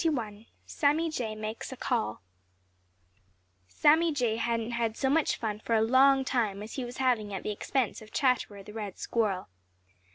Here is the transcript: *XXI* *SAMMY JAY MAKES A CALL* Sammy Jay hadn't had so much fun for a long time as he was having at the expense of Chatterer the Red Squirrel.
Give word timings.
*XXI* 0.01 0.47
*SAMMY 0.65 1.11
JAY 1.11 1.35
MAKES 1.35 1.73
A 1.73 1.77
CALL* 1.77 2.23
Sammy 3.67 4.11
Jay 4.11 4.37
hadn't 4.37 4.71
had 4.71 4.97
so 4.97 5.11
much 5.11 5.35
fun 5.35 5.59
for 5.59 5.75
a 5.75 5.83
long 5.83 6.25
time 6.25 6.63
as 6.63 6.73
he 6.73 6.83
was 6.83 6.97
having 6.97 7.31
at 7.35 7.43
the 7.43 7.51
expense 7.51 8.01
of 8.01 8.11
Chatterer 8.11 8.63
the 8.63 8.73
Red 8.73 8.97
Squirrel. 8.97 9.47